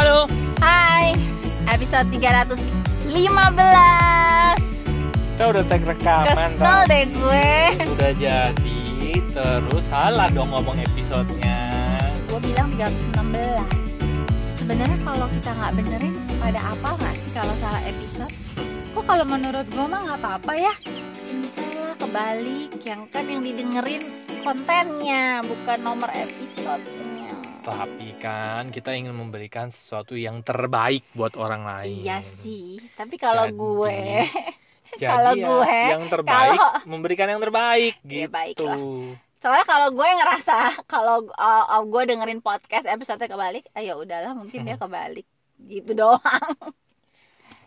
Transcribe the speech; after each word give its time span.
Halo. 0.00 0.24
Hai, 0.64 1.12
episode 1.68 2.08
315 2.08 3.04
Kita 5.36 5.44
udah 5.44 5.64
tag 5.68 5.84
rekaman. 5.84 6.56
Kesel 6.56 6.56
tau. 6.56 6.88
deh 6.88 7.04
gue 7.04 7.48
Udah 7.84 8.12
jadi, 8.16 8.80
terus 9.36 9.84
salah 9.92 10.24
dong 10.32 10.56
ngomong 10.56 10.80
episodenya. 10.80 11.68
Gue 12.32 12.40
bilang 12.40 12.72
316 12.80 14.64
Sebenarnya 14.64 14.98
kalau 15.04 15.28
kita 15.36 15.50
nggak 15.52 15.72
benerin 15.76 16.14
pada 16.40 16.60
apa 16.64 16.88
nggak 16.96 17.14
sih 17.20 17.30
kalau 17.36 17.54
salah 17.60 17.82
episode? 17.84 18.32
Kok 18.96 19.04
kalau 19.04 19.28
menurut 19.28 19.68
gue 19.68 19.84
mah 19.84 20.00
nggak 20.00 20.16
apa-apa 20.24 20.52
ya 20.56 20.72
Cincaya 21.20 21.92
kebalik 22.00 22.72
Yang 22.88 23.04
kan 23.12 23.28
yang 23.28 23.44
didengerin 23.44 24.00
kontennya 24.48 25.44
Bukan 25.44 25.78
nomor 25.84 26.08
episodenya 26.16 27.19
Tapi 27.60 28.16
kan 28.16 28.68
kita 28.68 28.92
ingin 28.92 29.12
memberikan 29.12 29.68
sesuatu 29.68 30.12
yang 30.12 30.40
terbaik 30.40 31.04
buat 31.12 31.36
orang 31.36 31.62
lain. 31.62 32.00
Iya 32.00 32.20
sih 32.20 32.80
Tapi 32.90 33.14
kalau 33.14 33.46
Jadi- 33.46 33.56
gue 33.56 33.96
Jadi 34.90 35.06
Kalau 35.06 35.32
ya, 35.32 35.46
gue, 35.46 35.76
yang 35.88 36.04
terbaik 36.08 36.58
kalau- 36.58 36.82
memberikan 36.84 37.28
yang 37.28 37.38
terbaik 37.38 37.94
Ya, 38.02 38.26
gitu. 38.26 38.30
baiklah. 38.30 38.78
soalnya 39.38 39.64
kalau 39.64 39.88
gue 39.90 40.04
ngerasa 40.04 40.56
kalau 40.92 41.16
uh, 41.30 41.64
uh, 41.70 41.82
gue 41.82 42.02
dengerin 42.06 42.40
podcast 42.40 42.84
episode 42.84 43.22
kebalik 43.22 43.64
ayo 43.72 43.96
udahlah 43.96 44.34
mungkin 44.34 44.60
dia 44.62 44.76
kebalik 44.76 45.24
gitu 45.58 45.94
doang 45.94 46.20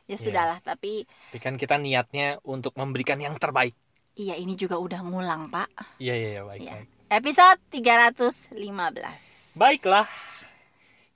ya 0.03 0.13
sudahlah 0.15 0.59
tapi 0.59 1.07
Tapi 1.27 1.39
kan 1.39 1.55
kita 1.55 1.77
niatnya 1.77 2.37
untuk 2.43 2.75
memberikan 2.75 3.17
yang 3.17 3.33
terbaik. 3.35 3.73
iya 4.13 4.35
ini 4.35 4.53
juga 4.53 4.77
udah 4.77 5.01
ngulang 5.01 5.47
pak 5.47 5.65
Iya 5.97 6.13
iya 6.13 6.29
iya 6.31 6.43
baik 6.43 6.61
Iya. 6.61 6.73
baik. 6.75 6.87
episode 7.09 7.59
315 7.71 8.53
Baiklah. 9.53 10.09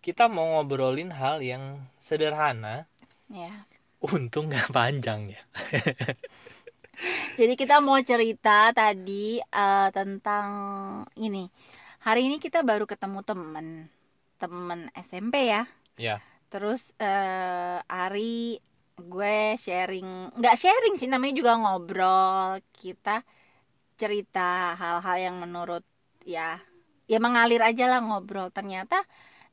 Kita 0.02 0.30
mau 0.32 0.58
ngobrolin 0.58 1.12
hal 1.12 1.44
yang 1.44 1.84
sederhana. 2.00 2.88
ya 3.28 3.68
Untung 4.00 4.48
nggak 4.48 4.72
panjang 4.72 5.34
ya. 5.34 5.42
jadi 7.40 7.54
kita 7.58 7.82
mau 7.82 7.98
cerita 8.02 8.72
tadi 8.74 9.38
uh, 9.42 9.90
tentang 9.94 10.50
ini 11.18 11.46
hari 12.02 12.26
ini 12.26 12.42
kita 12.42 12.66
baru 12.66 12.90
ketemu 12.90 13.22
temen 13.22 13.68
temen 14.42 14.90
SMP 14.98 15.50
ya 15.54 15.66
Ya. 15.98 16.22
Terus 16.48 16.94
eh 17.02 17.82
Ari 17.84 18.62
gue 18.98 19.38
sharing, 19.58 20.38
nggak 20.38 20.58
sharing 20.58 20.96
sih 20.96 21.10
namanya 21.10 21.36
juga 21.36 21.58
ngobrol. 21.58 22.62
Kita 22.72 23.26
cerita 23.98 24.78
hal-hal 24.78 25.18
yang 25.18 25.36
menurut 25.42 25.82
ya 26.24 26.62
ya 27.08 27.18
mengalir 27.24 27.64
aja 27.64 27.88
lah 27.92 28.00
ngobrol. 28.04 28.52
Ternyata 28.52 29.04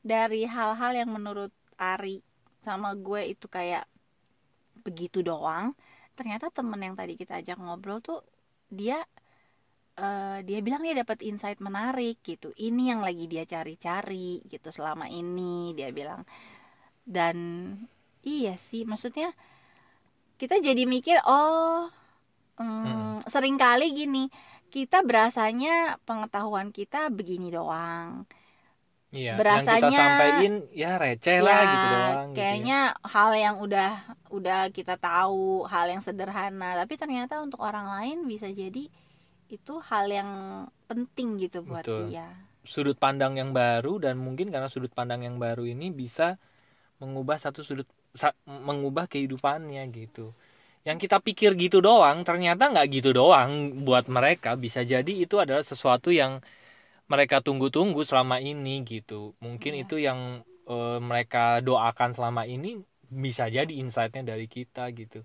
dari 0.03 0.45
hal-hal 0.45 0.91
yang 0.95 1.09
menurut 1.11 1.51
Ari 1.75 2.21
sama 2.61 2.93
gue 2.95 3.33
itu 3.33 3.47
kayak 3.49 3.87
begitu 4.85 5.23
doang. 5.25 5.73
Ternyata 6.15 6.51
temen 6.53 6.79
yang 6.79 6.95
tadi 6.95 7.15
kita 7.19 7.41
ajak 7.41 7.57
ngobrol 7.59 7.99
tuh 7.99 8.21
dia 8.71 9.03
eh, 9.99 10.39
dia 10.47 10.59
bilang 10.65 10.83
dia 10.83 10.95
dapat 10.95 11.23
insight 11.23 11.59
menarik 11.63 12.19
gitu. 12.23 12.51
Ini 12.55 12.95
yang 12.95 13.01
lagi 13.03 13.25
dia 13.31 13.43
cari-cari 13.47 14.43
gitu 14.47 14.69
selama 14.71 15.07
ini 15.09 15.73
dia 15.77 15.89
bilang. 15.95 16.23
Dan 17.05 17.37
iya 18.25 18.57
sih, 18.57 18.83
maksudnya 18.87 19.31
kita 20.35 20.59
jadi 20.59 20.83
mikir 20.83 21.17
oh 21.23 21.87
hmm, 22.59 23.23
sering 23.27 23.55
kali 23.55 23.91
gini 23.95 24.27
kita 24.67 25.01
berasanya 25.01 25.97
pengetahuan 26.03 26.69
kita 26.69 27.07
begini 27.09 27.49
doang. 27.49 28.25
Iya. 29.09 29.31
yang 29.31 29.39
kita 29.39 29.39
Berasanya- 29.39 29.95
sampaikan 29.95 30.53
ya 30.75 30.91
receh 30.95 31.39
lah 31.39 31.55
Ya, 31.55 31.63
gitu 31.63 31.85
doang. 31.87 32.03
gitu 32.03 32.11
ya. 32.11 32.35
Kayaknya 32.35 32.79
hal 33.01 33.29
yang 33.33 33.55
udah 33.57 33.91
udah 34.27 34.59
kita 34.69 34.95
tahu, 34.99 35.63
hal 35.65 35.85
yang 35.87 36.01
sederhana, 36.03 36.75
tapi 36.75 36.93
ternyata 36.95 37.39
untuk 37.39 37.63
orang 37.63 37.87
lain 37.87 38.27
bisa 38.27 38.51
jadi 38.51 38.91
itu 39.47 39.73
hal 39.79 40.09
yang 40.09 40.31
penting 40.83 41.39
gitu 41.39 41.61
buat 41.61 41.85
Betul. 41.85 42.11
dia. 42.11 42.27
sudut 42.65 42.97
pandang 42.97 43.37
yang 43.37 43.53
baru 43.53 44.01
dan 44.01 44.17
mungkin 44.17 44.49
karena 44.49 44.65
sudut 44.65 44.89
pandang 44.89 45.21
yang 45.21 45.37
baru 45.37 45.63
ini 45.63 45.93
bisa 45.93 46.41
mengubah 46.97 47.37
satu 47.37 47.61
sudut 47.61 47.85
sa- 48.11 48.33
mengubah 48.43 49.05
kehidupannya 49.05 49.85
gitu. 49.93 50.33
Yang 50.85 50.97
kita 51.09 51.17
pikir 51.17 51.51
gitu 51.57 51.81
doang 51.81 52.21
ternyata 52.21 52.69
nggak 52.69 52.87
gitu 52.93 53.09
doang 53.17 53.73
buat 53.87 54.05
mereka 54.05 54.53
bisa 54.53 54.85
jadi 54.85 55.09
itu 55.25 55.41
adalah 55.41 55.65
sesuatu 55.65 56.13
yang 56.13 56.45
mereka 57.11 57.41
tunggu-tunggu 57.45 58.01
selama 58.05 58.37
ini 58.41 58.81
gitu. 58.85 59.33
Mungkin 59.41 59.73
Iya. 59.77 59.83
itu 59.85 59.95
yang 60.01 60.19
eh, 60.69 60.99
mereka 61.01 61.61
doakan 61.61 62.11
selama 62.17 62.43
ini 62.49 62.81
bisa 63.09 63.45
jadi 63.49 63.69
insight-nya 63.81 64.23
dari 64.33 64.45
kita 64.49 64.89
gitu. 64.93 65.21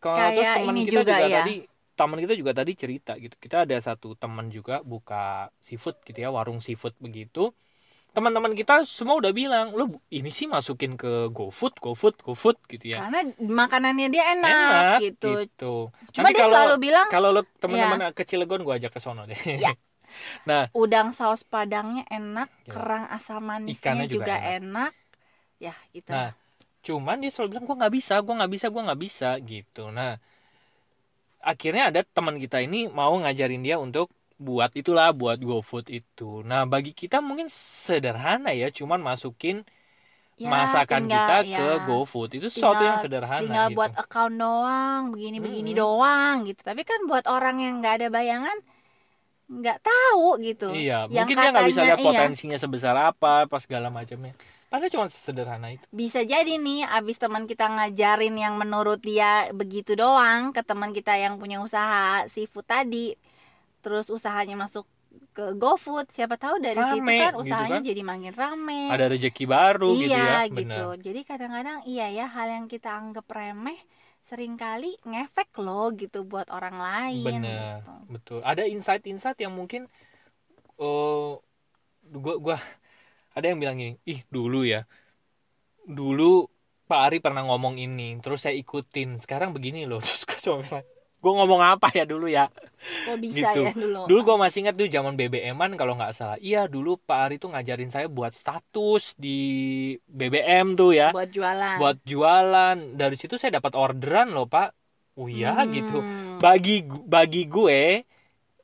Kalau 0.00 0.32
terus 0.32 0.48
teman 0.56 0.76
kita 0.80 1.00
juga 1.04 1.16
juga, 1.16 1.24
ya. 1.28 1.36
tadi 1.44 1.54
teman 1.96 2.18
kita 2.24 2.34
juga 2.40 2.52
tadi 2.56 2.72
cerita 2.76 3.12
gitu. 3.20 3.34
Kita 3.36 3.56
ada 3.68 3.76
satu 3.80 4.16
teman 4.16 4.48
juga 4.48 4.80
buka 4.80 5.52
seafood 5.60 5.96
gitu 6.08 6.18
ya, 6.24 6.28
warung 6.32 6.60
seafood 6.64 6.96
begitu. 7.00 7.52
Teman-teman 8.10 8.52
kita 8.58 8.82
semua 8.82 9.22
udah 9.22 9.30
bilang, 9.30 9.70
"Lu 9.70 10.02
ini 10.10 10.30
sih 10.34 10.50
masukin 10.50 10.98
ke 10.98 11.30
GoFood, 11.30 11.78
GoFood, 11.78 12.18
GoFood 12.26 12.58
gitu 12.66 12.98
ya." 12.98 13.06
Karena 13.06 13.22
makanannya 13.38 14.08
dia 14.10 14.24
enak, 14.34 14.50
Enak 14.50 14.84
gitu. 14.98 15.30
gitu. 15.38 15.74
Cuma 16.10 16.28
Nanti 16.28 16.34
dia 16.34 16.42
kalau 16.42 16.50
selalu 16.50 16.76
bilang 16.82 17.06
kalau 17.06 17.28
lo 17.30 17.42
teman-teman 17.62 18.10
ke 18.10 18.22
Cilegon 18.26 18.66
gua 18.66 18.82
ajak 18.82 18.90
ke 18.90 19.00
sono 19.00 19.24
deh. 19.30 19.38
Ya. 19.56 19.78
nah, 20.48 20.66
udang 20.74 21.14
saus 21.14 21.46
padangnya 21.46 22.02
enak, 22.10 22.50
Ya. 22.66 22.72
kerang 22.74 23.06
asam 23.14 23.46
manisnya 23.46 23.78
Ikannya 23.78 24.06
juga, 24.10 24.34
juga 24.34 24.34
enak. 24.58 24.92
Ya, 25.62 25.74
gitu. 25.94 26.10
Nah, 26.10 26.34
cuman 26.82 27.22
dia 27.22 27.30
selalu 27.30 27.48
bilang 27.54 27.64
gua 27.70 27.76
nggak 27.86 27.94
bisa, 27.94 28.14
gua 28.26 28.34
nggak 28.42 28.52
bisa, 28.52 28.66
gua 28.74 28.82
nggak 28.90 29.00
bisa 29.06 29.28
gitu. 29.46 29.84
Nah, 29.94 30.18
akhirnya 31.40 31.88
ada 31.94 32.00
teman 32.04 32.36
kita 32.36 32.60
ini 32.60 32.90
mau 32.90 33.14
ngajarin 33.16 33.62
dia 33.64 33.80
untuk 33.80 34.12
buat 34.40 34.72
itulah 34.72 35.12
buat 35.12 35.36
GoFood 35.36 35.92
itu. 35.92 36.40
Nah, 36.48 36.64
bagi 36.64 36.96
kita 36.96 37.20
mungkin 37.20 37.52
sederhana 37.52 38.56
ya, 38.56 38.72
cuman 38.72 38.96
masukin 38.98 39.68
Ya, 40.40 40.48
masakan 40.48 41.04
tinggal- 41.04 41.28
kita 41.28 41.36
ya, 41.44 41.58
ke 41.60 41.68
GoFood. 41.84 42.30
Itu 42.40 42.48
sesuatu 42.48 42.80
Tinggal- 42.80 42.88
yang 42.88 42.98
sederhana 43.04 43.42
tinggal 43.44 43.66
gitu. 43.68 43.76
buat 43.76 43.92
account 43.92 44.34
doang, 44.40 45.02
begini-begini 45.12 45.76
doang 45.76 46.48
gitu. 46.48 46.64
Tapi 46.64 46.80
kan 46.88 47.04
buat 47.04 47.28
orang 47.28 47.60
yang 47.60 47.84
nggak 47.84 47.94
ada 48.00 48.08
bayangan 48.08 48.56
nggak 49.50 49.78
tahu 49.84 50.40
gitu. 50.40 50.72
Iya, 50.72 51.04
Yang 51.04 51.12
mungkin 51.12 51.36
dia 51.36 51.50
nggak 51.52 51.66
bisa 51.68 51.76
katanya, 51.76 51.88
lihat 51.92 51.98
iya. 52.00 52.06
potensinya 52.08 52.56
sebesar 52.56 52.94
apa, 52.96 53.44
pas 53.44 53.60
segala 53.60 53.92
macamnya. 53.92 54.32
Padahal 54.70 54.88
cuma 54.88 55.06
sederhana 55.10 55.74
itu. 55.74 55.82
Bisa 55.90 56.22
jadi 56.22 56.54
nih 56.54 56.86
abis 56.86 57.18
teman 57.18 57.44
kita 57.44 57.66
ngajarin 57.66 58.38
yang 58.38 58.54
menurut 58.54 59.02
dia 59.02 59.50
begitu 59.50 59.92
doang 59.92 60.54
ke 60.54 60.62
teman 60.62 60.94
kita 60.94 61.18
yang 61.18 61.36
punya 61.36 61.58
usaha 61.58 62.24
seafood 62.30 62.64
tadi. 62.64 63.12
Terus 63.80 64.12
usahanya 64.12 64.56
masuk 64.56 64.84
ke 65.34 65.54
GoFood, 65.58 66.10
siapa 66.14 66.38
tahu 66.38 66.62
dari 66.62 66.78
situ 66.78 67.02
Rame, 67.02 67.18
kan 67.18 67.32
gitu 67.34 67.42
usahanya 67.42 67.80
kan. 67.82 67.88
jadi 67.90 68.02
makin 68.06 68.32
rame. 68.34 68.82
Ada 68.94 69.04
rezeki 69.10 69.44
baru 69.46 69.90
gitu 69.98 70.06
iya 70.06 70.22
ya, 70.22 70.40
gitu. 70.46 70.56
benar. 70.62 70.96
Jadi 71.02 71.20
kadang-kadang 71.26 71.78
iya 71.86 72.06
ya 72.10 72.26
hal 72.30 72.48
yang 72.50 72.66
kita 72.70 72.90
anggap 72.94 73.26
remeh 73.26 73.78
sering 74.22 74.54
kali 74.54 74.94
ngefek 75.02 75.50
loh 75.58 75.90
gitu 75.98 76.22
buat 76.22 76.46
orang 76.54 76.76
lain. 76.78 77.26
Bener, 77.26 77.82
gitu. 77.82 77.92
betul. 78.06 78.38
Ada 78.46 78.62
insight-insight 78.70 79.38
yang 79.42 79.54
mungkin 79.54 79.90
oh 80.78 81.42
gua 82.06 82.38
gua 82.38 82.58
ada 83.34 83.46
yang 83.50 83.58
bilang 83.58 83.78
gini, 83.78 83.98
ih 84.06 84.22
dulu 84.30 84.62
ya. 84.62 84.86
Dulu 85.86 86.46
Pak 86.90 87.00
Ari 87.06 87.18
pernah 87.22 87.46
ngomong 87.46 87.78
ini, 87.78 88.18
terus 88.18 88.42
saya 88.42 88.54
ikutin. 88.58 89.18
Sekarang 89.18 89.54
begini 89.54 89.86
loh. 89.86 90.02
Terus 90.04 90.26
gua 90.26 90.38
cuma 90.42 90.56
bilang, 90.66 90.86
gua 91.20 91.32
ngomong 91.44 91.60
apa 91.62 91.88
ya 91.92 92.04
dulu 92.08 92.26
ya? 92.26 92.48
Kok 92.80 93.16
bisa 93.20 93.52
Gitu. 93.52 93.60
ya 93.68 93.72
dulu? 93.76 94.08
Dulu 94.08 94.20
gua 94.24 94.36
masih 94.40 94.64
ingat 94.64 94.74
tuh 94.74 94.88
zaman 94.88 95.14
BBM-an 95.14 95.76
kalau 95.76 95.94
nggak 95.94 96.12
salah. 96.16 96.36
Iya, 96.40 96.64
dulu 96.66 96.96
Pak 96.96 97.18
Ari 97.28 97.36
tuh 97.36 97.52
ngajarin 97.52 97.92
saya 97.92 98.08
buat 98.08 98.32
status 98.32 99.14
di 99.20 99.38
BBM 100.08 100.74
tuh 100.74 100.96
ya. 100.96 101.12
buat 101.12 101.28
jualan. 101.28 101.76
Buat 101.76 101.98
jualan. 102.02 102.76
Dari 102.96 103.16
situ 103.20 103.36
saya 103.36 103.60
dapat 103.60 103.76
orderan 103.76 104.32
loh, 104.32 104.48
Pak. 104.48 104.72
Oh 105.20 105.28
iya 105.28 105.52
Hmm. 105.52 105.68
gitu 105.74 106.00
bagi 106.40 106.80
bagi 106.86 107.44
gue 107.44 108.08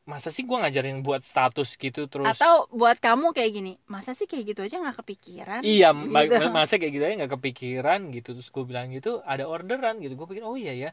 masa 0.06 0.30
sih 0.30 0.46
gue 0.46 0.54
ngajarin 0.54 1.02
buat 1.02 1.26
status 1.26 1.74
gitu 1.74 2.06
terus 2.06 2.38
Atau 2.38 2.70
buat 2.70 2.94
kamu 3.02 3.34
kayak 3.34 3.50
gini, 3.50 3.72
masa 3.90 4.14
sih 4.14 4.30
kayak 4.30 4.54
gitu 4.54 4.60
aja 4.62 4.78
nggak 4.78 5.02
kepikiran? 5.02 5.60
iya 5.66 5.90
gitu. 5.90 6.06
ma- 6.38 6.62
masa 6.62 6.78
kayak 6.78 6.92
gitu 6.94 7.04
aja 7.04 7.14
nggak 7.26 7.34
kepikiran 7.36 8.00
gitu 8.14 8.38
terus 8.38 8.48
gue 8.54 8.64
bilang 8.64 8.86
gitu 8.94 9.18
ada 9.26 9.50
orderan 9.50 9.98
gitu 9.98 10.14
gue 10.14 10.26
pikir 10.30 10.46
oh 10.46 10.54
iya 10.54 10.72
ya 10.78 10.90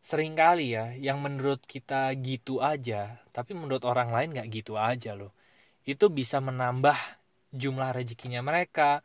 sering 0.00 0.38
kali 0.38 0.74
ya 0.78 0.94
yang 0.96 1.18
menurut 1.18 1.62
kita 1.66 2.14
gitu 2.22 2.62
aja 2.62 3.18
tapi 3.34 3.52
menurut 3.52 3.82
orang 3.82 4.14
lain 4.14 4.36
nggak 4.36 4.48
gitu 4.52 4.78
aja 4.78 5.12
loh. 5.18 5.34
Itu 5.86 6.10
bisa 6.10 6.38
menambah 6.42 6.96
jumlah 7.54 7.94
rezekinya 7.94 8.42
mereka 8.42 9.02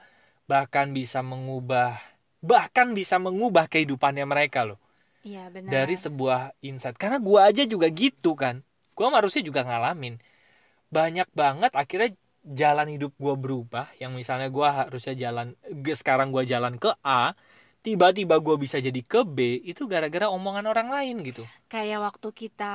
bahkan 0.49 0.91
bisa 0.91 1.21
mengubah 1.21 1.95
bahkan 2.41 2.91
bisa 2.97 3.21
mengubah 3.21 3.69
kehidupannya 3.69 4.25
mereka 4.25 4.65
loh. 4.65 4.81
Iya 5.21 5.53
benar. 5.53 5.69
dari 5.69 5.93
sebuah 5.93 6.57
insight. 6.65 6.97
Karena 6.97 7.21
gua 7.21 7.53
aja 7.53 7.61
juga 7.69 7.85
gitu 7.93 8.33
kan. 8.33 8.65
Gua 8.97 9.13
harusnya 9.13 9.45
juga 9.45 9.61
ngalamin. 9.61 10.17
Banyak 10.89 11.29
banget 11.37 11.71
akhirnya 11.77 12.17
jalan 12.45 12.89
hidup 12.89 13.13
gue 13.15 13.35
berubah. 13.37 13.87
Yang 14.01 14.11
misalnya 14.25 14.49
gue 14.49 14.67
harusnya 14.67 15.13
jalan 15.13 15.53
sekarang 15.93 16.33
gue 16.33 16.43
jalan 16.49 16.75
ke 16.81 16.89
A 17.05 17.37
tiba-tiba 17.81 18.37
gue 18.37 18.55
bisa 18.55 18.77
jadi 18.77 19.01
ke 19.01 19.25
B 19.25 19.57
itu 19.65 19.89
gara-gara 19.89 20.29
omongan 20.29 20.69
orang 20.69 20.87
lain 20.89 21.25
gitu 21.25 21.43
kayak 21.65 21.97
waktu 21.99 22.29
kita 22.31 22.73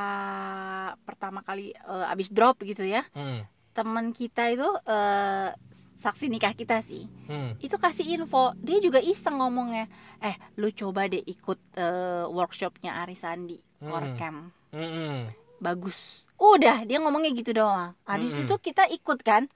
pertama 1.02 1.40
kali 1.40 1.70
eh, 1.72 2.12
abis 2.12 2.30
drop 2.30 2.58
gitu 2.62 2.82
ya 2.82 3.06
hmm. 3.14 3.46
teman 3.70 4.10
kita 4.10 4.50
itu 4.50 4.66
eh, 4.82 5.50
saksi 5.96 6.28
nikah 6.28 6.52
kita 6.52 6.82
sih 6.82 7.06
Hmm. 7.26 7.58
itu 7.58 7.74
kasih 7.74 8.06
info 8.14 8.54
dia 8.58 8.78
juga 8.78 9.02
iseng 9.02 9.42
ngomongnya 9.42 9.90
eh 10.18 10.34
lu 10.54 10.70
coba 10.70 11.06
deh 11.06 11.22
ikut 11.22 11.58
eh, 11.74 12.24
workshopnya 12.26 13.02
Ari 13.02 13.14
Sandi 13.14 13.58
Hmm. 13.76 13.90
core 13.92 14.10
camp 14.16 14.40
Hmm. 14.72 15.28
bagus 15.58 16.24
udah 16.36 16.84
dia 16.84 17.00
ngomongnya 17.00 17.32
gitu 17.32 17.56
doang 17.56 17.96
habis 18.04 18.36
Mm-mm. 18.36 18.44
itu 18.44 18.54
kita 18.60 18.84
ikut 18.92 19.24
kan 19.24 19.48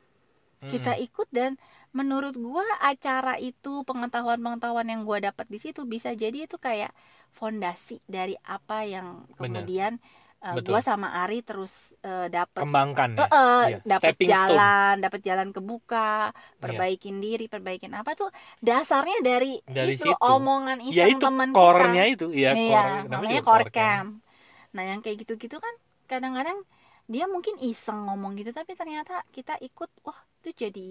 Hmm. 0.61 0.71
kita 0.71 0.93
ikut 1.01 1.29
dan 1.33 1.57
menurut 1.91 2.37
gua 2.37 2.62
acara 2.85 3.41
itu 3.41 3.81
pengetahuan-pengetahuan 3.89 4.87
yang 4.93 5.03
gua 5.09 5.19
dapat 5.19 5.49
di 5.49 5.57
situ 5.57 5.89
bisa 5.89 6.12
jadi 6.12 6.45
itu 6.45 6.57
kayak 6.61 6.93
fondasi 7.33 7.99
dari 8.05 8.37
apa 8.45 8.85
yang 8.85 9.25
kemudian 9.41 9.97
eh, 10.45 10.57
Betul. 10.57 10.77
gua 10.77 10.81
sama 10.85 11.09
Ari 11.25 11.41
terus 11.41 11.97
eh, 12.05 12.29
dapat 12.29 12.61
kembangkan 12.61 13.11
ya 13.17 13.27
Iya, 13.61 13.79
dapat 13.85 14.12
stepping 14.17 14.29
stone. 14.33 14.37
jalan 14.37 14.95
dapat 15.05 15.21
jalan 15.25 15.49
kebuka 15.57 16.33
perbaikin 16.61 17.17
diri 17.25 17.45
perbaikin 17.49 17.93
apa 17.97 18.12
tuh 18.17 18.29
dasarnya 18.61 19.17
dari, 19.25 19.61
Dari 19.65 19.97
itu 19.97 20.05
situ. 20.12 20.17
omongan 20.21 20.79
ya 20.93 21.07
iseng 21.07 21.17
itu 21.17 21.25
teman 21.25 21.51
kita 21.53 21.89
itu 22.09 22.27
ya 22.33 22.51
iya 22.53 22.81
core 23.05 23.09
namanya 23.12 23.41
core 23.45 23.67
camp 23.73 24.09
nah 24.75 24.83
yang 24.87 25.01
kayak 25.05 25.17
gitu-gitu 25.27 25.57
kan 25.59 25.75
kadang-kadang 26.07 26.59
dia 27.11 27.27
mungkin 27.27 27.59
iseng 27.59 28.07
ngomong 28.07 28.39
gitu 28.39 28.55
tapi 28.55 28.79
ternyata 28.79 29.27
kita 29.35 29.59
ikut 29.59 29.91
wah 30.07 30.15
itu 30.41 30.55
jadi 30.55 30.89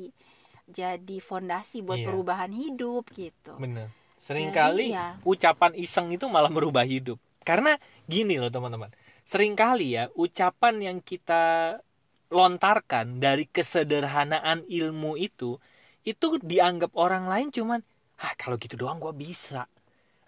jadi 0.70 1.18
fondasi 1.24 1.82
buat 1.82 2.04
Iya. 2.04 2.08
perubahan 2.12 2.52
hidup 2.54 3.10
gitu. 3.16 3.56
Bener. 3.58 3.90
Seringkali 4.20 4.94
ya. 4.94 5.18
ucapan 5.26 5.74
iseng 5.80 6.12
itu 6.14 6.28
malah 6.30 6.52
merubah 6.52 6.84
hidup. 6.86 7.18
Karena 7.42 7.80
gini 8.06 8.38
loh 8.38 8.52
teman-teman. 8.52 8.92
Seringkali 9.26 9.88
ya 9.98 10.12
ucapan 10.14 10.76
yang 10.84 10.98
kita 11.02 11.80
lontarkan 12.30 13.18
dari 13.18 13.50
kesederhanaan 13.50 14.62
ilmu 14.70 15.18
itu 15.18 15.58
itu 16.06 16.38
dianggap 16.42 16.94
orang 16.94 17.26
lain 17.26 17.50
cuman 17.50 17.82
ah 18.22 18.34
kalau 18.38 18.60
gitu 18.62 18.78
doang 18.78 19.02
gua 19.02 19.16
bisa. 19.16 19.66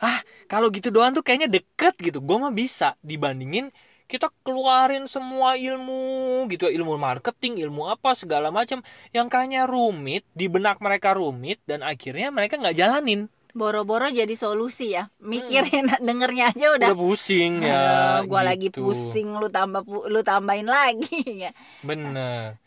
Ah 0.01 0.19
kalau 0.49 0.73
gitu 0.73 0.89
doang 0.89 1.13
tuh 1.13 1.21
kayaknya 1.21 1.51
deket 1.51 1.93
gitu. 2.01 2.17
Gua 2.23 2.49
mah 2.49 2.53
bisa 2.55 2.97
dibandingin 3.05 3.69
kita 4.11 4.27
keluarin 4.43 5.07
semua 5.07 5.55
ilmu 5.55 6.43
gitu 6.51 6.67
ya, 6.67 6.75
ilmu 6.75 6.99
marketing 6.99 7.63
ilmu 7.63 7.87
apa 7.87 8.11
segala 8.11 8.51
macam 8.51 8.83
yang 9.15 9.31
kayaknya 9.31 9.63
rumit 9.63 10.27
di 10.35 10.51
benak 10.51 10.83
mereka 10.83 11.15
rumit 11.15 11.63
dan 11.63 11.79
akhirnya 11.79 12.27
mereka 12.27 12.59
nggak 12.59 12.75
jalanin. 12.75 13.31
Boro-boro 13.51 14.07
jadi 14.07 14.31
solusi 14.31 14.95
ya. 14.95 15.07
Mikirin 15.19 15.87
dengernya 15.99 16.51
aja 16.51 16.71
udah. 16.71 16.87
Udah 16.91 16.99
pusing 16.99 17.53
ya 17.59 17.79
Aduh, 18.19 18.31
gua 18.31 18.41
lagi 18.47 18.67
gitu. 18.67 18.79
pusing 18.83 19.27
lu 19.35 19.47
tambah 19.47 19.83
lu 19.87 20.19
tambahin 20.23 20.67
lagi 20.67 21.19
ya. 21.47 21.51
Bener. 21.79 22.59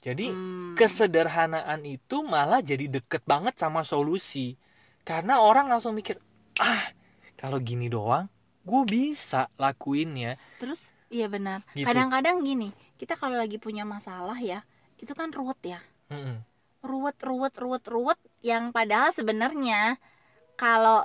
Jadi 0.00 0.28
Hmm. 0.30 0.76
kesederhanaan 0.76 1.80
itu 1.82 2.20
malah 2.20 2.60
jadi 2.60 2.84
deket 2.86 3.24
banget 3.24 3.56
sama 3.56 3.80
solusi. 3.80 4.60
Karena 5.08 5.40
orang 5.40 5.72
langsung 5.72 5.96
mikir 5.96 6.20
ah 6.60 6.84
kalau 7.34 7.56
gini 7.56 7.88
doang 7.88 8.28
gue 8.66 8.82
bisa 8.84 9.46
lakuinnya. 9.54 10.34
Terus 10.58 10.90
iya 11.06 11.30
benar. 11.30 11.62
Gitu. 11.70 11.86
kadang-kadang 11.86 12.42
gini 12.42 12.74
kita 12.98 13.14
kalau 13.14 13.38
lagi 13.38 13.62
punya 13.62 13.86
masalah 13.86 14.34
ya 14.42 14.66
itu 14.98 15.14
kan 15.14 15.30
ruwet 15.30 15.60
ya. 15.62 15.80
Mm-mm. 16.10 16.42
ruwet 16.86 17.18
ruwet 17.18 17.54
ruwet 17.58 17.84
ruwet 17.86 18.18
yang 18.42 18.70
padahal 18.70 19.10
sebenarnya 19.10 19.98
kalau 20.54 21.02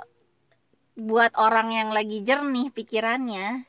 buat 0.94 1.34
orang 1.34 1.74
yang 1.74 1.88
lagi 1.90 2.22
jernih 2.22 2.70
pikirannya 2.70 3.66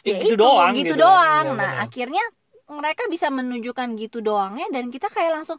Eh, 0.00 0.16
ya 0.16 0.18
gitu 0.24 0.32
itu, 0.32 0.40
doang 0.40 0.72
gitu, 0.72 0.94
gitu. 0.96 1.04
doang. 1.04 1.46
Iya, 1.52 1.58
nah 1.60 1.72
akhirnya 1.84 2.24
mereka 2.72 3.04
bisa 3.10 3.28
menunjukkan 3.28 3.98
gitu 4.00 4.22
doangnya 4.24 4.70
dan 4.72 4.88
kita 4.88 5.10
kayak 5.12 5.42
langsung 5.42 5.58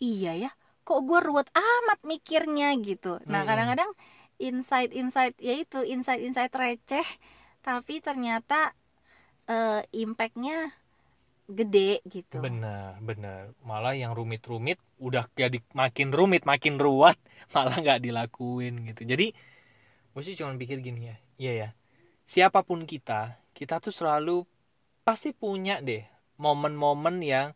iya 0.00 0.48
ya 0.48 0.50
kok 0.82 1.00
gue 1.06 1.18
ruwet 1.22 1.46
amat 1.54 2.00
mikirnya 2.02 2.74
gitu. 2.82 3.20
Nah 3.30 3.46
kadang-kadang 3.46 3.92
insight 4.40 5.36
ya 5.36 5.54
itu 5.54 5.84
insight 5.84 6.24
insight 6.24 6.52
receh 6.56 7.04
tapi 7.60 8.00
ternyata 8.00 8.72
eh, 9.44 9.84
impactnya 9.92 10.72
gede 11.50 12.00
gitu. 12.06 12.38
Bener 12.40 12.96
bener 13.02 13.52
malah 13.66 13.92
yang 13.92 14.14
rumit-rumit 14.14 14.78
udah 15.02 15.26
jadi 15.34 15.58
makin 15.74 16.14
rumit 16.14 16.46
makin 16.46 16.78
ruwet 16.78 17.18
malah 17.54 17.76
nggak 17.76 18.00
dilakuin 18.00 18.88
gitu. 18.88 19.04
Jadi 19.04 19.34
sih 20.20 20.36
cuma 20.36 20.52
pikir 20.56 20.84
gini 20.84 21.08
ya. 21.08 21.16
Iya 21.40 21.52
ya. 21.56 21.68
Siapa 22.28 22.62
pun 22.62 22.84
kita 22.86 23.40
kita 23.56 23.82
tuh 23.82 23.92
selalu 23.92 24.44
pasti 25.04 25.34
punya 25.34 25.82
deh 25.82 26.04
momen-momen 26.40 27.20
yang 27.20 27.52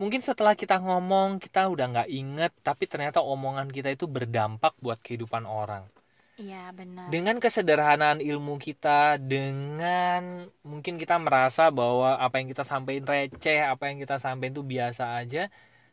mungkin 0.00 0.20
setelah 0.20 0.58
kita 0.58 0.80
ngomong 0.82 1.38
kita 1.38 1.70
udah 1.70 1.86
nggak 1.92 2.08
inget 2.10 2.52
tapi 2.66 2.84
ternyata 2.90 3.22
omongan 3.22 3.70
kita 3.70 3.94
itu 3.94 4.10
berdampak 4.10 4.74
buat 4.82 4.98
kehidupan 5.00 5.46
orang. 5.46 5.86
Iya 6.34 6.74
benar. 6.74 7.06
Dengan 7.14 7.38
kesederhanaan 7.38 8.18
ilmu 8.18 8.58
kita 8.58 9.22
dengan 9.22 10.50
mungkin 10.66 10.98
kita 10.98 11.14
merasa 11.22 11.70
bahwa 11.70 12.18
apa 12.18 12.42
yang 12.42 12.50
kita 12.50 12.66
sampaikan 12.66 13.06
receh 13.06 13.62
apa 13.62 13.86
yang 13.86 14.02
kita 14.02 14.18
sampaikan 14.18 14.58
itu 14.58 14.64
biasa 14.66 15.14
aja 15.22 15.46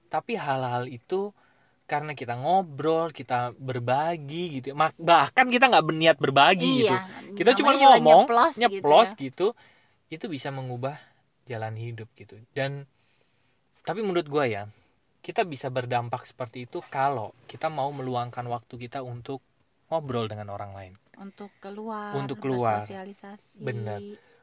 tapi 0.09 0.36
hal-hal 0.36 0.89
itu 0.92 1.31
karena 1.86 2.15
kita 2.15 2.39
ngobrol 2.39 3.12
kita 3.12 3.51
berbagi 3.59 4.59
gitu 4.59 4.71
Mak- 4.74 4.97
bahkan 4.97 5.45
kita 5.51 5.68
nggak 5.69 5.86
berniat 5.86 6.18
berbagi 6.18 6.88
gitu. 6.88 6.95
Iya 6.95 7.06
kita 7.38 7.51
cuma 7.59 7.71
ngomong 7.77 8.25
nyeplos, 8.27 8.56
nyeplos 8.57 9.09
gitu 9.15 9.18
ya. 9.18 9.25
gitu, 9.30 9.47
itu 10.09 10.25
bisa 10.27 10.50
mengubah 10.50 10.97
jalan 11.45 11.75
hidup 11.77 12.07
gitu. 12.15 12.39
Dan 12.56 12.86
tapi 13.81 14.00
menurut 14.01 14.28
gua 14.30 14.45
ya 14.45 14.63
kita 15.22 15.45
bisa 15.45 15.69
berdampak 15.69 16.25
seperti 16.25 16.66
itu 16.66 16.81
kalau 16.89 17.30
kita 17.45 17.69
mau 17.69 17.94
meluangkan 17.94 18.42
waktu 18.50 18.74
kita 18.89 19.06
untuk 19.06 19.45
ngobrol 19.88 20.25
dengan 20.25 20.50
orang 20.50 20.72
lain. 20.74 20.94
Untuk 21.22 21.54
keluar 21.62 22.18
Untuk 22.18 22.42
keluar. 22.42 22.81
bersosialisasi. 22.81 23.62
Bener. 23.62 24.01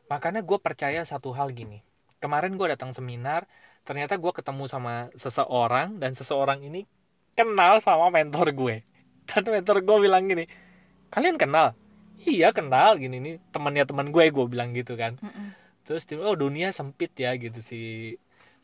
makanya 0.08 0.40
gue 0.40 0.56
percaya 0.56 1.02
satu 1.04 1.34
hal 1.34 1.50
gini. 1.52 1.82
Kemarin 2.22 2.54
gue 2.54 2.66
datang 2.70 2.94
seminar 2.94 3.44
ternyata 3.82 4.14
gue 4.14 4.30
ketemu 4.30 4.64
sama 4.70 5.08
seseorang 5.18 5.98
dan 5.98 6.14
seseorang 6.14 6.62
ini 6.62 6.86
kenal 7.34 7.82
sama 7.82 8.08
mentor 8.14 8.54
gue. 8.54 8.76
Dan 9.28 9.42
mentor 9.50 9.82
gue 9.82 9.96
bilang 9.98 10.30
gini 10.30 10.46
kalian 11.10 11.34
kenal? 11.34 11.74
Iya 12.22 12.54
kenal. 12.54 12.94
Gini 13.02 13.18
nih 13.18 13.34
temannya 13.50 13.82
teman 13.82 14.14
gue 14.14 14.30
gue 14.30 14.46
bilang 14.46 14.70
gitu 14.78 14.94
kan. 14.94 15.18
Mm-mm. 15.18 15.58
terus 15.82 16.04
dia 16.04 16.20
oh 16.20 16.36
dunia 16.36 16.68
sempit 16.68 17.16
ya 17.16 17.32
gitu 17.40 17.64
si 17.64 17.80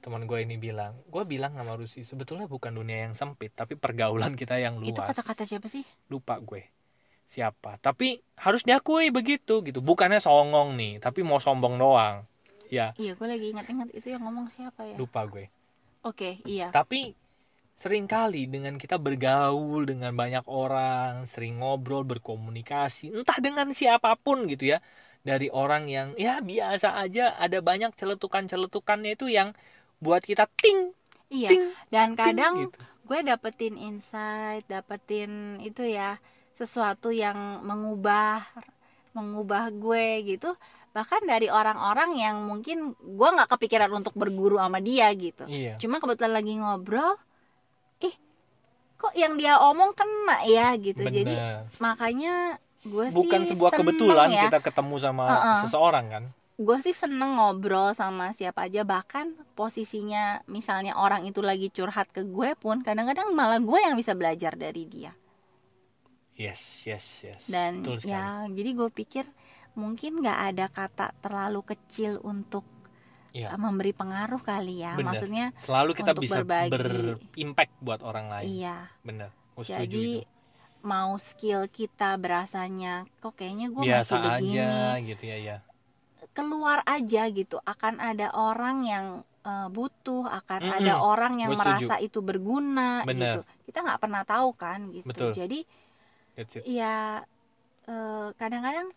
teman 0.04 0.28
gue 0.28 0.37
ini 0.44 0.61
bilang 0.61 1.00
gue 1.08 1.25
bilang 1.25 1.56
sama 1.56 1.80
Rusi 1.80 2.04
sebetulnya 2.04 2.44
bukan 2.44 2.76
dunia 2.76 3.08
yang 3.08 3.16
sempit 3.16 3.56
tapi 3.56 3.73
pergaulan 3.73 4.37
kita 4.37 4.61
yang 4.61 4.76
luas. 4.76 4.92
itu 4.92 5.00
kata-kata 5.00 5.49
siapa 5.49 5.64
sih? 5.73 5.80
Lupa 6.12 6.37
gue. 6.44 6.68
Siapa? 7.25 7.80
Tapi 7.80 8.20
harus 8.37 8.68
diakui 8.68 9.08
begitu 9.08 9.64
gitu. 9.64 9.80
Bukannya 9.80 10.20
songong 10.20 10.76
nih 10.76 11.00
tapi 11.00 11.25
mau 11.25 11.40
sombong 11.40 11.80
doang. 11.80 12.28
Ya. 12.68 12.92
Iya 13.00 13.16
gue 13.16 13.25
lagi 13.25 13.56
ingat-ingat 13.56 13.88
itu 13.96 14.12
yang 14.12 14.28
ngomong 14.28 14.52
siapa 14.52 14.84
ya? 14.84 15.00
Lupa 15.00 15.25
gue. 15.25 15.49
Oke 16.04 16.44
iya. 16.44 16.68
Tapi 16.68 17.16
sering 17.73 18.04
kali 18.04 18.44
dengan 18.44 18.76
kita 18.76 19.00
bergaul 19.00 19.88
dengan 19.88 20.12
banyak 20.12 20.44
orang 20.46 21.26
sering 21.26 21.58
ngobrol 21.58 22.06
berkomunikasi 22.06 23.11
entah 23.11 23.40
dengan 23.42 23.75
siapa 23.75 24.14
pun 24.14 24.46
gitu 24.46 24.76
ya 24.76 24.78
dari 25.26 25.50
orang 25.50 25.90
yang 25.90 26.08
ya 26.14 26.38
biasa 26.38 26.94
aja 27.00 27.34
ada 27.34 27.58
banyak 27.58 27.90
celetukan-celetukannya 27.99 29.18
itu 29.18 29.26
yang 29.26 29.56
buat 30.04 30.20
kita 30.20 30.44
ting 30.61 30.92
iya 31.32 31.49
ting 31.49 31.73
dan 31.88 32.12
ting 32.12 32.20
kadang 32.20 32.54
gitu. 32.68 32.76
gue 33.08 33.18
dapetin 33.25 33.75
insight 33.80 34.68
dapetin 34.68 35.56
itu 35.64 35.88
ya 35.88 36.20
sesuatu 36.54 37.11
yang 37.11 37.64
mengubah 37.66 38.46
mengubah 39.14 39.70
gue 39.75 40.23
gitu. 40.26 40.54
Bahkan 40.94 41.26
dari 41.26 41.50
orang-orang 41.50 42.18
yang 42.18 42.37
mungkin 42.46 42.94
gue 42.94 43.28
nggak 43.34 43.50
kepikiran 43.50 43.90
untuk 43.90 44.14
berguru 44.14 44.62
sama 44.62 44.78
dia 44.78 45.11
gitu. 45.14 45.46
Iya. 45.46 45.78
Cuma 45.82 45.99
kebetulan 45.99 46.34
lagi 46.34 46.54
ngobrol 46.58 47.18
ih 48.02 48.14
kok 48.94 49.14
yang 49.18 49.34
dia 49.34 49.58
omong 49.58 49.94
kena 49.94 50.46
ya? 50.46 50.75
gitu. 50.78 51.02
Jadi 51.02 51.34
benar. 51.34 51.66
makanya 51.82 52.34
gue 52.84 53.06
bukan 53.11 53.40
sih 53.42 53.56
sebuah 53.56 53.70
kebetulan 53.75 54.28
ya. 54.28 54.42
kita 54.46 54.61
ketemu 54.61 54.94
sama 55.00 55.25
Uh-uh. 55.25 55.56
seseorang 55.64 56.06
kan 56.12 56.25
gue 56.54 56.78
sih 56.80 56.94
seneng 56.94 57.34
ngobrol 57.34 57.90
sama 57.99 58.30
siapa 58.30 58.70
aja 58.70 58.87
bahkan 58.87 59.34
posisinya 59.58 60.38
misalnya 60.46 60.94
orang 60.94 61.26
itu 61.26 61.42
lagi 61.42 61.66
curhat 61.68 62.14
ke 62.14 62.23
gue 62.23 62.54
pun 62.54 62.78
kadang-kadang 62.80 63.34
malah 63.34 63.58
gue 63.58 63.78
yang 63.82 63.99
bisa 63.99 64.14
belajar 64.14 64.54
dari 64.54 64.87
dia 64.87 65.12
yes 66.34 66.87
yes 66.87 67.06
yes 67.26 67.42
dan 67.46 67.82
Betul 67.82 67.99
sekali. 67.99 68.14
ya 68.14 68.26
jadi 68.50 68.70
gue 68.70 68.88
pikir 68.90 69.25
mungkin 69.75 70.23
nggak 70.23 70.38
ada 70.54 70.66
kata 70.70 71.06
terlalu 71.18 71.66
kecil 71.66 72.23
untuk 72.23 72.62
eh, 73.50 73.58
memberi 73.58 73.90
pengaruh 73.90 74.38
kali 74.38 74.87
ya 74.87 74.94
Bener. 74.94 75.11
maksudnya 75.11 75.50
Selalu 75.58 75.90
kita 75.99 76.14
Untuk 76.14 76.23
bisa 76.23 76.38
berbagi. 76.38 76.70
berimpact 76.70 77.75
buat 77.82 78.00
orang 78.06 78.30
lain. 78.30 78.46
iya 78.46 78.78
setuju 79.58 79.90
jadi 79.90 80.06
itu. 80.23 80.30
mau 80.87 81.18
skill 81.18 81.66
kita 81.66 82.14
berasanya 82.14 83.11
kok 83.18 83.34
kayaknya 83.34 83.75
gue 83.75 83.82
masih 83.82 84.18
begini 84.23 84.54
aja 84.54 84.70
gitu 85.02 85.25
ya 85.26 85.38
ya. 85.38 85.56
Keluar 86.33 86.81
aja 86.87 87.28
gitu 87.28 87.61
akan 87.61 88.00
ada 88.00 88.33
orang 88.33 88.76
yang 88.87 89.07
eh, 89.45 89.69
butuh 89.69 90.25
akan 90.31 90.61
Mm-mm. 90.64 90.78
ada 90.81 90.95
orang 91.02 91.35
yang 91.37 91.52
setuju. 91.52 91.61
merasa 91.85 91.95
itu 92.00 92.19
berguna 92.25 93.02
Bener. 93.04 93.21
gitu 93.21 93.40
kita 93.69 93.78
nggak 93.85 94.00
pernah 94.00 94.23
tahu 94.25 94.49
kan 94.57 94.81
gitu 94.95 95.07
Betul. 95.07 95.31
jadi 95.37 95.61
ya 96.64 97.21
eh, 97.87 98.28
kadang-kadang 98.38 98.88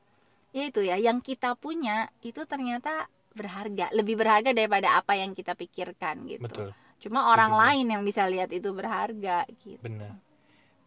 ya 0.56 0.64
itu 0.66 0.82
ya 0.82 0.96
yang 0.98 1.20
kita 1.20 1.54
punya 1.60 2.08
itu 2.24 2.42
ternyata 2.48 3.06
berharga 3.38 3.94
lebih 3.94 4.18
berharga 4.18 4.56
daripada 4.56 4.98
apa 4.98 5.14
yang 5.14 5.38
kita 5.38 5.54
pikirkan 5.54 6.26
gitu 6.26 6.42
Betul. 6.48 6.70
cuma 6.98 7.20
Setuju 7.22 7.34
orang 7.38 7.54
lain 7.54 7.86
yang 7.94 8.02
bisa 8.02 8.26
lihat 8.26 8.50
itu 8.50 8.74
berharga 8.74 9.46
gitu 9.62 9.78
Bener. 9.84 10.18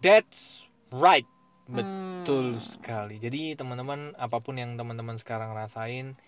That's 0.01 0.65
right. 0.91 1.29
Hmm. 1.71 2.21
Betul 2.21 2.59
sekali. 2.59 3.17
Jadi 3.23 3.55
teman-teman 3.55 4.19
apa 4.19 4.43
pun 4.43 4.59
yang 4.59 4.75
teman-teman 4.75 5.17
sekarang 5.17 5.55
rasain, 5.55 6.19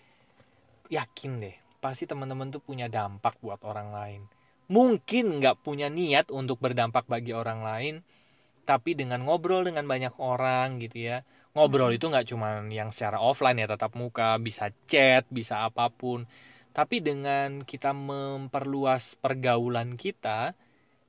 yakin 0.89 1.43
deh, 1.43 1.57
pasti 1.83 2.07
teman-teman 2.07 2.55
tuh 2.55 2.63
punya 2.63 2.87
dampak 2.87 3.37
buat 3.43 3.59
orang 3.67 3.91
lain. 3.91 4.23
Mungkin 4.71 5.43
nggak 5.43 5.67
punya 5.67 5.91
niat 5.91 6.31
untuk 6.31 6.63
berdampak 6.63 7.11
bagi 7.11 7.35
orang 7.35 7.61
lain, 7.61 7.95
tapi 8.63 8.95
dengan 8.95 9.27
ngobrol 9.27 9.67
dengan 9.67 9.85
banyak 9.85 10.15
orang 10.23 10.81
gitu 10.81 11.13
ya. 11.13 11.27
Ngobrol 11.53 11.93
itu 11.93 12.09
nggak 12.09 12.33
cuma 12.33 12.65
yang 12.73 12.89
secara 12.89 13.21
offline 13.21 13.61
ya 13.61 13.69
tatap 13.69 13.93
muka, 13.99 14.41
bisa 14.41 14.73
chat, 14.89 15.29
bisa 15.29 15.67
apa 15.67 15.93
pun. 15.93 16.25
Tapi 16.73 17.05
dengan 17.05 17.61
kita 17.69 17.93
memperluas 17.93 19.21
pergaulan 19.21 20.01
kita, 20.01 20.57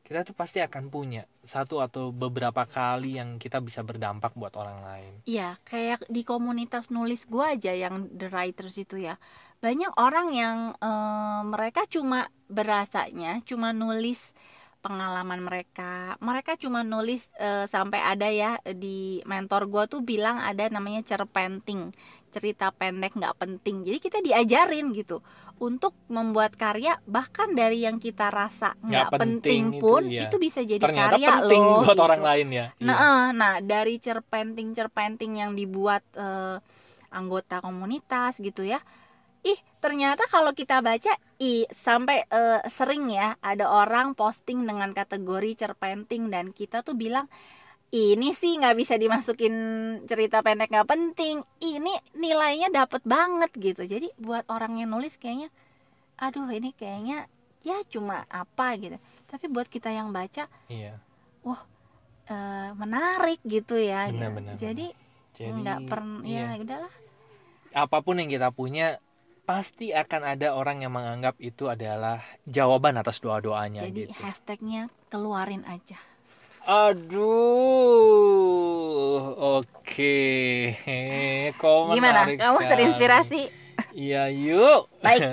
kita 0.03 0.27
tuh 0.27 0.35
pasti 0.35 0.59
akan 0.59 0.91
punya 0.91 1.23
satu 1.47 1.79
atau 1.79 2.11
beberapa 2.11 2.67
kali 2.67 3.15
yang 3.15 3.39
kita 3.39 3.63
bisa 3.63 3.87
berdampak 3.87 4.35
buat 4.35 4.51
orang 4.59 4.83
lain. 4.83 5.13
Iya, 5.23 5.55
kayak 5.63 6.03
di 6.11 6.27
komunitas 6.27 6.91
nulis 6.91 7.23
gua 7.23 7.55
aja 7.55 7.71
yang 7.71 8.11
the 8.11 8.27
writers 8.27 8.75
itu 8.75 8.99
ya. 8.99 9.15
Banyak 9.63 9.95
orang 9.95 10.35
yang 10.35 10.57
eh, 10.75 11.41
mereka 11.47 11.87
cuma 11.87 12.27
berasanya 12.51 13.39
cuma 13.47 13.71
nulis 13.71 14.35
pengalaman 14.83 15.39
mereka. 15.39 16.19
Mereka 16.19 16.59
cuma 16.59 16.83
nulis 16.83 17.31
eh, 17.39 17.63
sampai 17.71 18.03
ada 18.03 18.27
ya 18.27 18.59
di 18.75 19.23
mentor 19.23 19.71
gua 19.71 19.87
tuh 19.87 20.03
bilang 20.03 20.35
ada 20.43 20.67
namanya 20.67 20.99
cerpenting, 21.07 21.95
cerita 22.35 22.75
pendek 22.75 23.15
nggak 23.15 23.39
penting. 23.39 23.87
Jadi 23.87 23.97
kita 24.03 24.19
diajarin 24.19 24.91
gitu 24.91 25.23
untuk 25.57 25.93
membuat 26.09 26.55
karya 26.55 26.97
bahkan 27.05 27.53
dari 27.53 27.85
yang 27.85 27.97
kita 27.97 28.27
rasa 28.27 28.73
Nggak 28.81 29.09
penting 29.15 29.19
penting 29.19 29.63
itu, 29.77 29.83
pun 29.83 30.01
iya. 30.09 30.27
itu 30.27 30.35
bisa 30.37 30.59
jadi 30.61 30.81
Ternyata 30.81 31.15
karya 31.15 31.29
penting 31.39 31.61
loh. 31.61 31.79
buat 31.81 31.93
gitu. 31.95 32.03
orang 32.03 32.21
lain 32.21 32.47
ya. 32.51 32.65
Nah, 32.81 32.95
Iya. 32.95 33.07
eh, 33.07 33.25
nah 33.33 33.53
dari 33.59 33.95
cerpenting-cerpenting 33.97 35.31
yang 35.39 35.51
dibuat 35.53 36.03
eh, 36.15 36.57
anggota 37.09 37.61
komunitas 37.61 38.41
gitu 38.41 38.65
ya. 38.65 38.81
Ih, 39.43 39.59
ternyata 39.79 40.23
kalau 40.27 40.55
kita 40.55 40.79
baca 40.79 41.13
ih 41.37 41.67
sampai 41.69 42.23
eh, 42.27 42.61
sering 42.67 43.11
ya 43.11 43.35
ada 43.39 43.67
orang 43.69 44.15
posting 44.15 44.63
dengan 44.63 44.91
kategori 44.91 45.51
cerpenting 45.59 46.31
dan 46.31 46.49
kita 46.51 46.79
tuh 46.81 46.95
bilang 46.95 47.27
ini 47.93 48.33
sih 48.33 48.57
nggak 48.57 48.73
bisa 48.73 48.97
dimasukin 48.97 49.53
cerita 50.09 50.41
pendek 50.41 50.73
nggak 50.73 50.89
penting. 50.89 51.45
Ini 51.61 52.17
nilainya 52.17 52.73
dapet 52.73 53.05
banget 53.05 53.53
gitu. 53.53 53.85
Jadi 53.85 54.09
buat 54.17 54.49
orang 54.49 54.81
yang 54.81 54.89
nulis 54.89 55.21
kayaknya 55.21 55.53
aduh 56.17 56.49
ini 56.49 56.73
kayaknya 56.73 57.29
ya 57.61 57.77
cuma 57.85 58.25
apa 58.33 58.73
gitu. 58.81 58.97
Tapi 59.29 59.45
buat 59.45 59.69
kita 59.69 59.93
yang 59.93 60.09
baca 60.09 60.49
Iya. 60.67 60.97
eh, 62.23 62.69
menarik 62.73 63.37
gitu 63.45 63.77
ya. 63.77 64.09
Benar, 64.09 64.17
gitu. 64.17 64.35
benar, 64.41 64.53
Jadi 64.57 64.87
nggak 65.33 65.79
pernah 65.85 66.21
iya. 66.25 66.53
ya 66.53 66.61
udahlah. 66.61 66.93
apa 67.73 67.97
pun 68.05 68.21
yang 68.21 68.29
kita 68.29 68.53
punya 68.53 69.01
pasti 69.43 69.89
akan 69.91 70.37
ada 70.37 70.53
orang 70.53 70.85
yang 70.85 70.93
menganggap 70.93 71.35
itu 71.41 71.67
adalah 71.67 72.21
jawaban 72.45 72.95
atas 72.95 73.17
doa-doanya 73.19 73.81
Jadi 73.83 74.07
gitu. 74.07 74.13
hashtagnya 74.21 74.87
keluarin 75.09 75.65
aja. 75.65 75.97
Aduh, 76.63 77.19
oke. 79.35 80.19
Kok 81.59 81.91
Gimana? 81.91 82.23
menarik 82.23 82.39
Kamu 82.39 82.63
sekali. 82.63 82.71
terinspirasi? 82.71 83.41
Iya, 83.91 84.31
yuk. 84.31 84.87
Baik. 85.03 85.21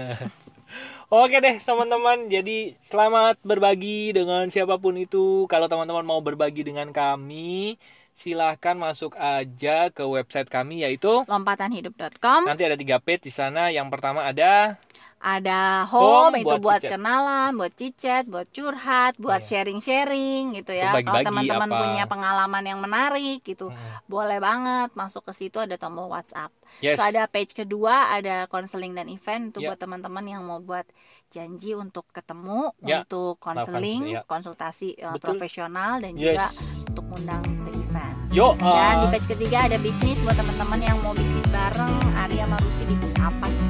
Oke 1.10 1.42
deh 1.42 1.58
teman-teman, 1.58 2.30
jadi 2.30 2.78
selamat 2.78 3.42
berbagi 3.42 4.14
dengan 4.14 4.46
siapa 4.46 4.78
pun 4.78 4.94
itu. 4.94 5.46
Kalau 5.50 5.66
teman-teman 5.66 6.06
mau 6.06 6.22
berbagi 6.22 6.62
dengan 6.62 6.94
kami, 6.94 7.74
silahkan 8.14 8.78
masuk 8.78 9.18
aja 9.18 9.90
ke 9.90 10.06
website 10.06 10.46
kami 10.46 10.86
yaitu 10.86 11.24
Lompatanhidup.com 11.26 12.46
nanti 12.46 12.62
ada 12.62 12.78
tiga 12.78 13.02
page 13.02 13.26
di 13.26 13.32
sana. 13.34 13.74
Yang 13.74 13.90
pertama 13.90 14.22
ada 14.22 14.78
ada 15.20 15.84
home, 15.84 16.32
Home 16.32 16.40
itu 16.40 16.56
buat 16.56 16.80
buat 16.80 16.80
kenalan, 16.80 17.52
buat 17.52 17.72
cicat, 17.76 18.24
buat 18.24 18.48
curhat, 18.56 19.20
buat 19.20 19.44
Iya. 19.44 19.48
sharing-sharing 19.60 20.56
gitu 20.56 20.72
ya. 20.72 20.96
Kalau 20.96 21.20
teman-teman 21.20 21.68
punya 21.68 22.04
pengalaman 22.08 22.64
yang 22.64 22.80
menarik 22.80 23.44
gitu, 23.44 23.68
Hmm, 23.68 23.76
boleh 24.08 24.40
banget 24.40 24.88
masuk 24.96 25.28
ke 25.28 25.32
situ 25.36 25.60
ada 25.60 25.76
tombol 25.76 26.08
WhatsApp. 26.08 26.48
yes, 26.80 26.96
Terus 26.96 27.04
ada 27.12 27.22
page 27.28 27.52
kedua 27.52 28.16
ada 28.16 28.48
konseling 28.48 28.96
dan 28.96 29.12
event 29.12 29.52
itu 29.52 29.60
Ya. 29.60 29.68
buat 29.68 29.78
teman-teman 29.78 30.24
yang 30.24 30.40
mau 30.40 30.56
buat 30.56 30.88
janji 31.28 31.76
untuk 31.76 32.08
ketemu, 32.16 32.72
Ya. 32.80 33.04
untuk 33.04 33.36
konseling, 33.38 34.16
ya. 34.16 34.22
konsultasi 34.24 34.96
eh, 34.96 35.12
Betul. 35.12 35.36
profesional 35.36 36.00
dan 36.00 36.16
yes. 36.16 36.32
juga 36.32 36.46
untuk 36.88 37.04
undang 37.12 37.44
ke 37.44 37.70
event. 37.76 38.16
Yuk, 38.32 38.56
Dan 38.56 38.94
di 39.04 39.06
uh, 39.06 39.12
page 39.12 39.26
ketiga 39.36 39.68
ada 39.68 39.76
bisnis 39.84 40.16
buat 40.24 40.32
teman-teman 40.32 40.80
yang 40.80 40.96
mau 41.04 41.12
bisnis 41.12 41.44
bareng. 41.52 41.92
Arya 42.16 42.48
sama 42.48 42.56
Rusi 42.56 42.82
bisnis 42.88 43.14
apa 43.20 43.46
sih? 43.46 43.69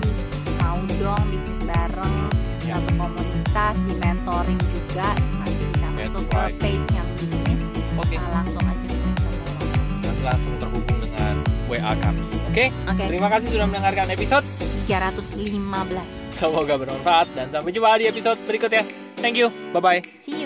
Dong 1.01 1.25
bisnis 1.27 1.61
bareng 1.65 2.17
Ya. 2.61 2.77
satu 2.77 2.93
komunitas 2.95 3.75
di 3.83 3.95
mentoring 3.97 4.61
juga. 4.69 5.09
Nanti 5.11 5.65
bisa 5.67 5.87
That's 5.89 6.13
masuk 6.13 6.25
right. 6.31 6.53
ke 6.53 6.61
page 6.61 6.87
yang 6.93 7.09
bisnis. 7.17 7.61
oke, 7.97 8.15
Nah, 8.15 8.31
langsung 8.31 8.63
aja 8.63 8.87
nanti 10.01 10.23
langsung 10.23 10.55
terhubung 10.57 10.99
dengan 11.01 11.35
WA 11.67 11.93
kami. 11.97 12.23
Oke, 12.47 12.65
Oke, 12.87 13.03
terima 13.07 13.29
kasih 13.29 13.49
sudah 13.49 13.67
mendengarkan 13.67 14.07
episode. 14.09 14.45
315. 14.87 16.05
Semoga 16.31 16.75
bermanfaat 16.77 17.29
dan 17.33 17.47
sampai 17.49 17.71
jumpa 17.71 17.97
di 17.97 18.07
episode 18.07 18.39
berikutnya. 18.43 18.83
Thank 19.17 19.37
you, 19.37 19.53
bye 19.71 19.81
bye. 19.81 20.01
See 20.15 20.37
you. 20.37 20.40